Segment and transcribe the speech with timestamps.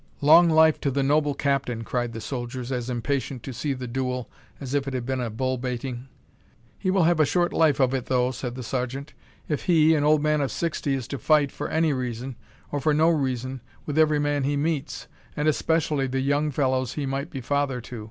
[0.21, 4.31] "Long life to the noble Captain!" cried the soldiers, as impatient to see the duel,
[4.59, 6.07] as if it had been a bull baiting.
[6.79, 9.13] "He will have a short life of it, though," said the sergeant,
[9.47, 12.35] "if he, an old man of sixty, is to fight, for any reason,
[12.71, 15.05] or for no reason, with every man he meets,
[15.37, 17.99] and especially the young fellows he might be father to.